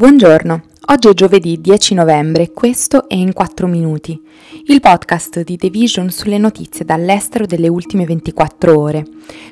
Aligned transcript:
Buongiorno, 0.00 0.62
oggi 0.86 1.08
è 1.08 1.12
giovedì 1.12 1.60
10 1.60 1.92
novembre 1.92 2.52
questo 2.52 3.06
è 3.06 3.12
In 3.16 3.34
4 3.34 3.66
Minuti, 3.66 4.18
il 4.66 4.80
podcast 4.80 5.42
di 5.42 5.56
The 5.56 5.70
Vision 5.70 6.10
sulle 6.10 6.36
notizie 6.36 6.84
dall'estero 6.84 7.46
delle 7.46 7.68
ultime 7.68 8.04
24 8.04 8.78
ore. 8.78 9.04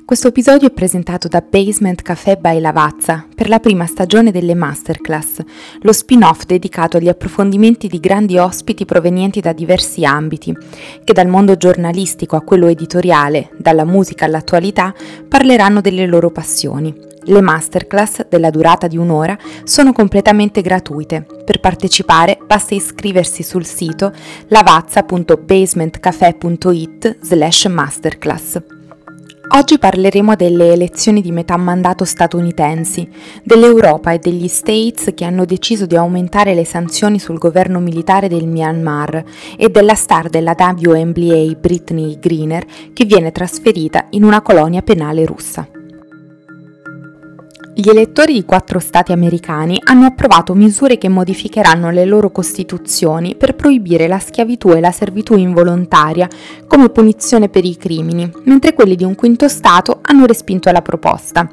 Questo 0.04 0.28
episodio 0.28 0.68
è 0.68 0.70
presentato 0.70 1.28
da 1.28 1.40
Basement 1.40 2.02
Café 2.02 2.36
by 2.36 2.60
Lavazza 2.60 3.26
per 3.34 3.48
la 3.48 3.58
prima 3.58 3.86
stagione 3.86 4.30
delle 4.30 4.54
Masterclass, 4.54 5.40
lo 5.80 5.92
spin-off 5.92 6.44
dedicato 6.44 6.98
agli 6.98 7.08
approfondimenti 7.08 7.88
di 7.88 8.00
grandi 8.00 8.36
ospiti 8.36 8.84
provenienti 8.84 9.40
da 9.40 9.52
diversi 9.52 10.04
ambiti, 10.04 10.54
che 11.02 11.12
dal 11.12 11.28
mondo 11.28 11.56
giornalistico 11.56 12.36
a 12.36 12.42
quello 12.42 12.66
editoriale, 12.66 13.50
dalla 13.56 13.84
musica 13.84 14.26
all'attualità, 14.26 14.94
parleranno 15.26 15.80
delle 15.80 16.06
loro 16.06 16.30
passioni 16.30 17.06
le 17.28 17.40
masterclass 17.40 18.26
della 18.28 18.50
durata 18.50 18.86
di 18.86 18.96
un'ora 18.96 19.36
sono 19.64 19.92
completamente 19.92 20.60
gratuite. 20.60 21.26
Per 21.44 21.60
partecipare 21.60 22.38
basta 22.44 22.74
iscriversi 22.74 23.42
sul 23.42 23.64
sito 23.64 24.12
lavazza.basementcafe.it 24.98 27.18
slash 27.20 27.66
masterclass. 27.66 28.62
Oggi 29.50 29.78
parleremo 29.78 30.36
delle 30.36 30.72
elezioni 30.72 31.22
di 31.22 31.32
metà 31.32 31.56
mandato 31.56 32.04
statunitensi, 32.04 33.08
dell'Europa 33.42 34.12
e 34.12 34.18
degli 34.18 34.46
States 34.46 35.12
che 35.14 35.24
hanno 35.24 35.46
deciso 35.46 35.86
di 35.86 35.96
aumentare 35.96 36.52
le 36.52 36.66
sanzioni 36.66 37.18
sul 37.18 37.38
governo 37.38 37.80
militare 37.80 38.28
del 38.28 38.46
Myanmar 38.46 39.24
e 39.56 39.70
della 39.70 39.94
star 39.94 40.28
della 40.28 40.54
WNBA 40.58 41.56
Britney 41.58 42.18
Greener 42.18 42.66
che 42.92 43.06
viene 43.06 43.32
trasferita 43.32 44.08
in 44.10 44.24
una 44.24 44.42
colonia 44.42 44.82
penale 44.82 45.24
russa. 45.24 45.77
Gli 47.80 47.90
elettori 47.90 48.32
di 48.32 48.44
quattro 48.44 48.80
stati 48.80 49.12
americani 49.12 49.80
hanno 49.84 50.06
approvato 50.06 50.52
misure 50.52 50.98
che 50.98 51.08
modificheranno 51.08 51.92
le 51.92 52.06
loro 52.06 52.32
costituzioni 52.32 53.36
per 53.36 53.54
proibire 53.54 54.08
la 54.08 54.18
schiavitù 54.18 54.70
e 54.70 54.80
la 54.80 54.90
servitù 54.90 55.36
involontaria 55.36 56.28
come 56.66 56.88
punizione 56.88 57.48
per 57.48 57.64
i 57.64 57.76
crimini, 57.76 58.28
mentre 58.46 58.74
quelli 58.74 58.96
di 58.96 59.04
un 59.04 59.14
quinto 59.14 59.46
stato 59.46 60.00
hanno 60.02 60.26
respinto 60.26 60.72
la 60.72 60.82
proposta. 60.82 61.48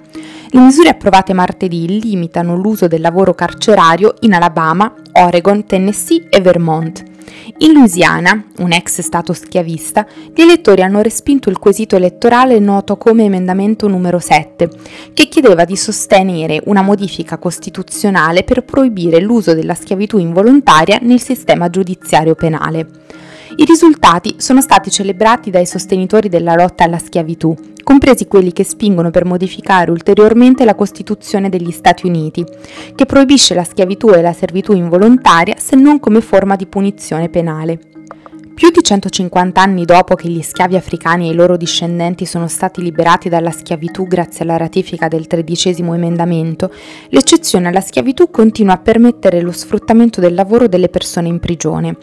Le 0.50 0.60
misure 0.60 0.90
approvate 0.90 1.34
martedì 1.34 2.02
limitano 2.02 2.56
l'uso 2.56 2.88
del 2.88 3.02
lavoro 3.02 3.36
carcerario 3.36 4.16
in 4.22 4.34
Alabama, 4.34 4.92
Oregon, 5.12 5.64
Tennessee 5.68 6.26
e 6.28 6.42
Vermont. 6.42 7.04
In 7.60 7.74
Louisiana, 7.74 8.44
un 8.58 8.72
ex 8.72 9.02
stato 9.02 9.34
schiavista, 9.34 10.06
gli 10.34 10.42
elettori 10.42 10.82
hanno 10.82 11.02
respinto 11.02 11.50
il 11.50 11.58
quesito 11.58 11.96
elettorale 11.96 12.60
noto 12.60 12.98
come 12.98 13.24
emendamento 13.24 13.88
numero 13.88 14.20
7, 14.20 14.70
che 15.14 15.28
chiedeva 15.28 15.64
di 15.64 15.76
sostenere 15.76 16.62
una 16.66 16.82
modifica 16.82 17.38
costituzionale 17.38 18.44
per 18.44 18.64
proibire 18.64 19.20
l'uso 19.20 19.54
della 19.54 19.74
schiavitù 19.76 20.18
involontaria 20.18 21.00
nel 21.02 21.22
sistema 21.22 21.70
giudiziario 21.70 22.36
penale. 22.36 22.88
I 23.58 23.64
risultati 23.64 24.36
sono 24.38 24.60
stati 24.60 24.90
celebrati 24.90 25.50
dai 25.50 25.66
sostenitori 25.66 26.28
della 26.28 26.56
lotta 26.56 26.84
alla 26.84 26.98
schiavitù, 26.98 27.56
compresi 27.86 28.26
quelli 28.26 28.52
che 28.52 28.64
spingono 28.64 29.12
per 29.12 29.26
modificare 29.26 29.92
ulteriormente 29.92 30.66
la 30.66 30.74
Costituzione 30.74 31.50
degli 31.50 31.72
Stati 31.72 32.08
Uniti, 32.08 32.44
che 32.96 33.06
proibisce 33.06 33.54
la 33.54 33.64
schiavitù 33.64 34.10
e 34.10 34.22
la 34.22 34.34
servitù 34.34 34.74
involontaria 34.74 35.56
se 35.58 35.76
non 35.78 36.00
come 36.00 36.20
forma 36.20 36.56
di 36.56 36.66
punizione 36.66 37.30
penale. 37.30 37.95
Più 38.56 38.70
di 38.70 38.82
150 38.82 39.62
anni 39.62 39.84
dopo 39.84 40.16
che 40.16 40.30
gli 40.30 40.42
schiavi 40.42 40.78
africani 40.78 41.28
e 41.28 41.34
i 41.34 41.36
loro 41.36 41.58
discendenti 41.58 42.26
sono 42.26 42.48
stati 42.48 42.82
liberati 42.82 43.28
dalla 43.28 43.52
schiavitù 43.52 44.08
grazie 44.08 44.46
alla 44.46 44.56
ratifica 44.56 45.10
del 45.10 45.28
tredicesimo 45.28 45.94
emendamento, 45.94 46.72
l'eccezione 47.10 47.68
alla 47.68 47.82
schiavitù 47.82 48.32
continua 48.32 48.76
a 48.76 48.78
permettere 48.78 49.42
lo 49.42 49.52
sfruttamento 49.52 50.22
del 50.22 50.34
lavoro 50.34 50.70
delle 50.70 50.88
persone 50.88 51.28
in 51.28 51.42
prigione. 51.42 51.98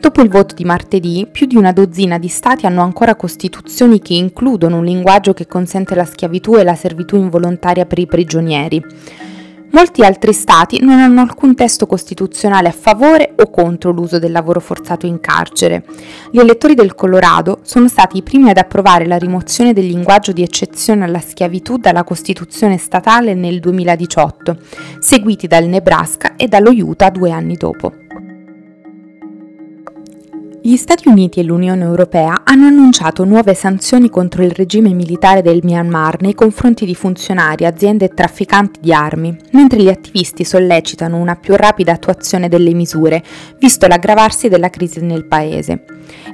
Dopo 0.00 0.22
il 0.22 0.30
voto 0.30 0.54
di 0.54 0.64
martedì, 0.64 1.28
più 1.30 1.44
di 1.44 1.56
una 1.56 1.72
dozzina 1.72 2.16
di 2.16 2.28
stati 2.28 2.64
hanno 2.64 2.80
ancora 2.80 3.14
costituzioni 3.14 4.00
che 4.00 4.14
includono 4.14 4.78
un 4.78 4.86
linguaggio 4.86 5.34
che 5.34 5.46
consente 5.46 5.94
la 5.94 6.06
schiavitù 6.06 6.56
e 6.56 6.64
la 6.64 6.74
servitù 6.74 7.16
involontaria 7.16 7.84
per 7.84 7.98
i 7.98 8.06
prigionieri. 8.06 8.82
Molti 9.70 10.02
altri 10.02 10.32
stati 10.32 10.80
non 10.80 10.98
hanno 10.98 11.20
alcun 11.20 11.54
testo 11.54 11.86
costituzionale 11.86 12.68
a 12.68 12.72
favore 12.72 13.34
o 13.36 13.50
contro 13.50 13.90
l'uso 13.90 14.18
del 14.18 14.32
lavoro 14.32 14.60
forzato 14.60 15.04
in 15.06 15.20
carcere. 15.20 15.84
Gli 16.30 16.38
elettori 16.38 16.74
del 16.74 16.94
Colorado 16.94 17.60
sono 17.62 17.86
stati 17.86 18.16
i 18.16 18.22
primi 18.22 18.48
ad 18.48 18.56
approvare 18.56 19.06
la 19.06 19.18
rimozione 19.18 19.72
del 19.72 19.86
linguaggio 19.86 20.32
di 20.32 20.42
eccezione 20.42 21.04
alla 21.04 21.20
schiavitù 21.20 21.76
dalla 21.76 22.02
Costituzione 22.02 22.78
statale 22.78 23.34
nel 23.34 23.60
2018, 23.60 24.56
seguiti 25.00 25.46
dal 25.46 25.66
Nebraska 25.66 26.36
e 26.36 26.48
dallo 26.48 26.70
Utah 26.70 27.10
due 27.10 27.30
anni 27.30 27.56
dopo. 27.56 28.07
Gli 30.60 30.76
Stati 30.76 31.08
Uniti 31.08 31.38
e 31.38 31.44
l'Unione 31.44 31.84
Europea 31.84 32.42
hanno 32.44 32.66
annunciato 32.66 33.24
nuove 33.24 33.54
sanzioni 33.54 34.10
contro 34.10 34.42
il 34.42 34.50
regime 34.50 34.92
militare 34.92 35.40
del 35.40 35.60
Myanmar 35.62 36.20
nei 36.20 36.34
confronti 36.34 36.84
di 36.84 36.96
funzionari, 36.96 37.64
aziende 37.64 38.06
e 38.06 38.08
trafficanti 38.08 38.80
di 38.80 38.92
armi, 38.92 39.36
mentre 39.52 39.80
gli 39.80 39.88
attivisti 39.88 40.44
sollecitano 40.44 41.16
una 41.16 41.36
più 41.36 41.54
rapida 41.54 41.92
attuazione 41.92 42.48
delle 42.48 42.74
misure, 42.74 43.22
visto 43.58 43.86
l'aggravarsi 43.86 44.48
della 44.48 44.68
crisi 44.68 45.00
nel 45.00 45.26
paese. 45.26 45.84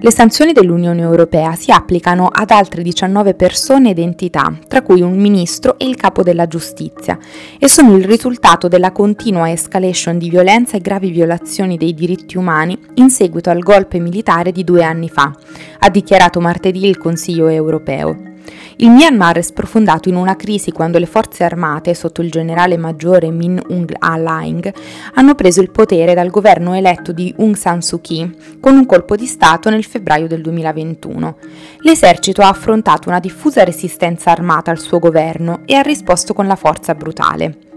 Le 0.01 0.11
sanzioni 0.11 0.53
dell'Unione 0.53 1.01
Europea 1.01 1.55
si 1.55 1.71
applicano 1.71 2.29
ad 2.31 2.51
altre 2.51 2.83
19 2.83 3.35
persone 3.35 3.91
ed 3.91 3.99
entità, 3.99 4.53
tra 4.69 4.83
cui 4.83 5.01
un 5.01 5.17
ministro 5.17 5.79
e 5.79 5.87
il 5.87 5.97
capo 5.97 6.23
della 6.23 6.47
giustizia, 6.47 7.19
e 7.59 7.69
sono 7.69 7.97
il 7.97 8.05
risultato 8.05 8.69
della 8.69 8.93
continua 8.93 9.51
escalation 9.51 10.19
di 10.19 10.29
violenza 10.29 10.77
e 10.77 10.81
gravi 10.81 11.11
violazioni 11.11 11.77
dei 11.77 11.95
diritti 11.95 12.37
umani 12.37 12.79
in 12.95 13.11
seguito 13.11 13.51
al 13.51 13.61
golpe 13.61 13.99
militare 13.99 14.53
di 14.53 14.65
due 14.65 14.83
anni 14.83 15.09
fa, 15.09 15.33
ha 15.79 15.89
dichiarato 15.89 16.41
martedì 16.41 16.87
il 16.87 16.99
Consiglio 16.99 17.49
europeo. 17.49 18.33
Il 18.77 18.91
Myanmar 18.91 19.37
è 19.38 19.43
sprofondato 19.43 20.09
in 20.09 20.16
una 20.16 20.37
crisi 20.37 20.72
quando 20.72 20.99
le 20.99 21.06
forze 21.06 21.44
armate, 21.44 21.94
sotto 21.94 22.22
il 22.22 22.31
generale 22.31 22.77
maggiore 22.77 23.31
Min 23.31 23.60
Aung 23.69 23.94
Hlaing, 23.99 24.72
hanno 25.15 25.34
preso 25.34 25.60
il 25.60 25.71
potere 25.71 26.15
dal 26.15 26.31
governo 26.31 26.75
eletto 26.75 27.12
di 27.12 27.34
Aung 27.38 27.54
San 27.54 27.83
Suu 27.83 28.00
Kyi 28.00 28.59
con 28.60 28.77
un 28.77 28.87
colpo 28.87 29.16
di 29.16 29.27
Stato 29.27 29.71
nel 29.71 29.84
febbraio 29.84 30.27
del 30.27 30.43
2021. 30.43 31.37
L'esercito 31.81 32.43
ha 32.43 32.49
affrontato 32.49 33.09
una 33.09 33.21
diffusa 33.21 33.65
resistenza 33.65 34.31
armata 34.31 34.71
al 34.71 34.81
suo 34.81 34.99
governo 34.99 35.60
e 35.65 35.75
ha 35.75 35.83
risposto 35.83 36.34
con 36.34 36.47
la 36.47 36.56
forza 36.56 36.94
brutale. 36.94 37.74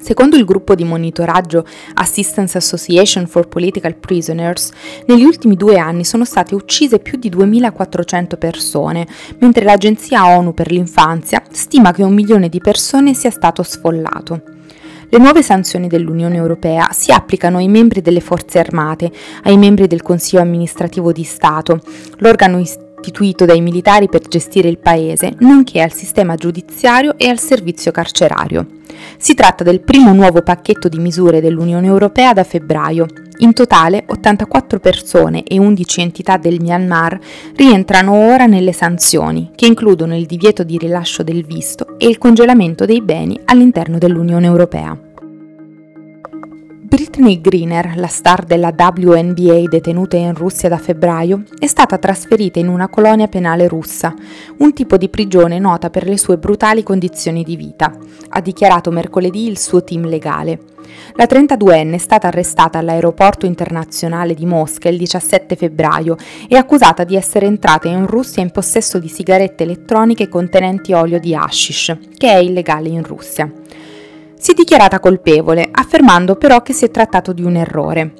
Secondo 0.00 0.36
il 0.36 0.44
gruppo 0.44 0.74
di 0.74 0.84
monitoraggio 0.84 1.64
Assistance 1.94 2.56
Association 2.56 3.26
for 3.26 3.48
Political 3.48 3.96
Prisoners, 3.96 4.70
negli 5.06 5.24
ultimi 5.24 5.56
due 5.56 5.78
anni 5.78 6.04
sono 6.04 6.24
state 6.24 6.54
uccise 6.54 6.98
più 6.98 7.18
di 7.18 7.28
2400 7.28 8.36
persone, 8.36 9.06
mentre 9.38 9.64
l'Agenzia 9.64 10.26
ONU 10.26 10.54
per 10.54 10.70
l'infanzia 10.70 11.42
stima 11.50 11.92
che 11.92 12.02
un 12.02 12.14
milione 12.14 12.48
di 12.48 12.60
persone 12.60 13.14
sia 13.14 13.30
stato 13.30 13.62
sfollato. 13.62 14.56
Le 15.10 15.18
nuove 15.18 15.42
sanzioni 15.42 15.88
dell'Unione 15.88 16.36
Europea 16.36 16.88
si 16.92 17.12
applicano 17.12 17.56
ai 17.56 17.68
membri 17.68 18.02
delle 18.02 18.20
forze 18.20 18.58
armate, 18.58 19.10
ai 19.44 19.56
membri 19.56 19.86
del 19.86 20.02
Consiglio 20.02 20.42
amministrativo 20.42 21.12
di 21.12 21.24
Stato, 21.24 21.80
l'organo 22.18 22.58
istituito 22.98 23.44
dai 23.44 23.60
militari 23.60 24.08
per 24.08 24.22
gestire 24.22 24.68
il 24.68 24.78
paese, 24.78 25.34
nonché 25.38 25.80
al 25.80 25.92
sistema 25.92 26.34
giudiziario 26.34 27.14
e 27.16 27.28
al 27.28 27.38
servizio 27.38 27.90
carcerario. 27.90 28.66
Si 29.16 29.34
tratta 29.34 29.64
del 29.64 29.80
primo 29.80 30.12
nuovo 30.12 30.42
pacchetto 30.42 30.88
di 30.88 30.98
misure 30.98 31.40
dell'Unione 31.40 31.86
Europea 31.86 32.32
da 32.32 32.44
febbraio. 32.44 33.06
In 33.38 33.52
totale 33.52 34.04
84 34.06 34.80
persone 34.80 35.44
e 35.44 35.58
11 35.58 36.00
entità 36.00 36.36
del 36.36 36.60
Myanmar 36.60 37.18
rientrano 37.54 38.14
ora 38.14 38.46
nelle 38.46 38.72
sanzioni, 38.72 39.52
che 39.54 39.66
includono 39.66 40.16
il 40.16 40.26
divieto 40.26 40.64
di 40.64 40.76
rilascio 40.76 41.22
del 41.22 41.44
visto 41.44 41.98
e 41.98 42.08
il 42.08 42.18
congelamento 42.18 42.84
dei 42.84 43.00
beni 43.00 43.38
all'interno 43.44 43.98
dell'Unione 43.98 44.46
Europea. 44.46 45.07
Britney 46.88 47.38
Greener, 47.42 47.98
la 47.98 48.06
star 48.06 48.46
della 48.46 48.74
WNBA 48.74 49.64
detenuta 49.68 50.16
in 50.16 50.32
Russia 50.32 50.70
da 50.70 50.78
febbraio, 50.78 51.42
è 51.58 51.66
stata 51.66 51.98
trasferita 51.98 52.60
in 52.60 52.68
una 52.68 52.88
colonia 52.88 53.28
penale 53.28 53.68
russa, 53.68 54.14
un 54.56 54.72
tipo 54.72 54.96
di 54.96 55.10
prigione 55.10 55.58
nota 55.58 55.90
per 55.90 56.08
le 56.08 56.16
sue 56.16 56.38
brutali 56.38 56.82
condizioni 56.82 57.44
di 57.44 57.56
vita, 57.56 57.94
ha 58.30 58.40
dichiarato 58.40 58.90
mercoledì 58.90 59.46
il 59.48 59.58
suo 59.58 59.84
team 59.84 60.06
legale. 60.06 60.60
La 61.16 61.26
32enne 61.28 61.92
è 61.92 61.98
stata 61.98 62.28
arrestata 62.28 62.78
all'aeroporto 62.78 63.44
internazionale 63.44 64.32
di 64.32 64.46
Mosca 64.46 64.88
il 64.88 64.96
17 64.96 65.56
febbraio 65.56 66.16
e 66.48 66.56
accusata 66.56 67.04
di 67.04 67.16
essere 67.16 67.44
entrata 67.44 67.86
in 67.88 68.06
Russia 68.06 68.42
in 68.42 68.50
possesso 68.50 68.98
di 68.98 69.08
sigarette 69.08 69.64
elettroniche 69.64 70.30
contenenti 70.30 70.94
olio 70.94 71.20
di 71.20 71.34
hashish, 71.34 71.94
che 72.16 72.32
è 72.32 72.36
illegale 72.36 72.88
in 72.88 73.02
Russia 73.02 73.52
si 74.38 74.52
è 74.52 74.54
dichiarata 74.54 75.00
colpevole, 75.00 75.68
affermando 75.70 76.36
però 76.36 76.62
che 76.62 76.72
si 76.72 76.84
è 76.84 76.90
trattato 76.90 77.32
di 77.32 77.42
un 77.42 77.56
errore. 77.56 78.14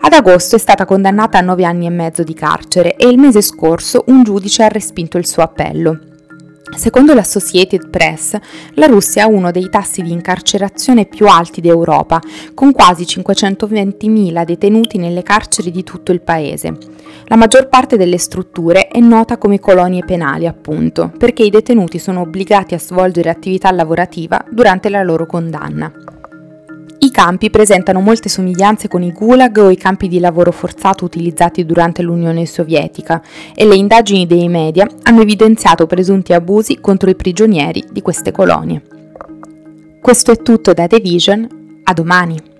Ad 0.00 0.12
agosto 0.12 0.56
è 0.56 0.58
stata 0.58 0.84
condannata 0.84 1.38
a 1.38 1.42
nove 1.42 1.64
anni 1.64 1.86
e 1.86 1.90
mezzo 1.90 2.22
di 2.22 2.34
carcere 2.34 2.96
e 2.96 3.08
il 3.08 3.18
mese 3.18 3.40
scorso 3.40 4.04
un 4.08 4.22
giudice 4.22 4.62
ha 4.62 4.68
respinto 4.68 5.16
il 5.16 5.26
suo 5.26 5.42
appello. 5.42 5.98
Secondo 6.76 7.14
l'Associated 7.14 7.88
Press, 7.88 8.36
la 8.74 8.86
Russia 8.86 9.24
ha 9.24 9.28
uno 9.28 9.50
dei 9.50 9.68
tassi 9.70 10.02
di 10.02 10.10
incarcerazione 10.10 11.06
più 11.06 11.26
alti 11.26 11.60
d'Europa, 11.60 12.20
con 12.52 12.72
quasi 12.72 13.04
520.000 13.04 14.44
detenuti 14.44 14.98
nelle 14.98 15.22
carceri 15.22 15.70
di 15.70 15.84
tutto 15.84 16.10
il 16.10 16.20
paese. 16.20 16.76
La 17.26 17.36
maggior 17.36 17.68
parte 17.68 17.96
delle 17.96 18.18
strutture 18.18 18.88
è 18.88 19.00
nota 19.00 19.38
come 19.38 19.58
colonie 19.58 20.04
penali, 20.04 20.46
appunto, 20.46 21.10
perché 21.16 21.42
i 21.42 21.50
detenuti 21.50 21.98
sono 21.98 22.20
obbligati 22.20 22.74
a 22.74 22.78
svolgere 22.78 23.30
attività 23.30 23.70
lavorativa 23.72 24.44
durante 24.50 24.90
la 24.90 25.02
loro 25.02 25.24
condanna. 25.24 25.90
I 26.98 27.10
campi 27.10 27.50
presentano 27.50 28.00
molte 28.00 28.28
somiglianze 28.28 28.88
con 28.88 29.02
i 29.02 29.12
gulag 29.12 29.56
o 29.58 29.70
i 29.70 29.76
campi 29.76 30.08
di 30.08 30.18
lavoro 30.18 30.52
forzato 30.52 31.04
utilizzati 31.04 31.64
durante 31.64 32.02
l'Unione 32.02 32.46
Sovietica 32.46 33.22
e 33.54 33.66
le 33.66 33.76
indagini 33.76 34.26
dei 34.26 34.48
media 34.48 34.86
hanno 35.02 35.22
evidenziato 35.22 35.86
presunti 35.86 36.32
abusi 36.32 36.78
contro 36.80 37.08
i 37.10 37.14
prigionieri 37.14 37.84
di 37.90 38.02
queste 38.02 38.32
colonie. 38.32 38.82
Questo 40.00 40.30
è 40.30 40.36
tutto 40.36 40.72
da 40.72 40.86
The 40.86 41.00
Vision, 41.00 41.80
a 41.84 41.92
domani! 41.92 42.53